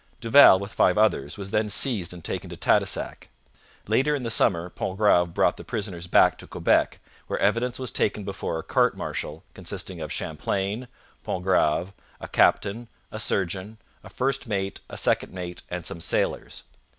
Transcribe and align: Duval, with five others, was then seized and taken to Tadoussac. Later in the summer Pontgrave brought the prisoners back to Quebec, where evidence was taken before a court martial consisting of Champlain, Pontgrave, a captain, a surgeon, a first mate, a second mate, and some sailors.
Duval, 0.19 0.57
with 0.57 0.73
five 0.73 0.97
others, 0.97 1.37
was 1.37 1.51
then 1.51 1.69
seized 1.69 2.11
and 2.11 2.23
taken 2.23 2.49
to 2.49 2.57
Tadoussac. 2.57 3.27
Later 3.87 4.15
in 4.15 4.23
the 4.23 4.31
summer 4.31 4.67
Pontgrave 4.67 5.31
brought 5.31 5.57
the 5.57 5.63
prisoners 5.63 6.07
back 6.07 6.39
to 6.39 6.47
Quebec, 6.47 6.99
where 7.27 7.37
evidence 7.37 7.77
was 7.77 7.91
taken 7.91 8.23
before 8.23 8.57
a 8.57 8.63
court 8.63 8.97
martial 8.97 9.43
consisting 9.53 10.01
of 10.01 10.11
Champlain, 10.11 10.87
Pontgrave, 11.23 11.93
a 12.19 12.27
captain, 12.27 12.87
a 13.11 13.19
surgeon, 13.19 13.77
a 14.03 14.09
first 14.09 14.47
mate, 14.47 14.79
a 14.89 14.97
second 14.97 15.33
mate, 15.33 15.61
and 15.69 15.85
some 15.85 16.01
sailors. 16.01 16.63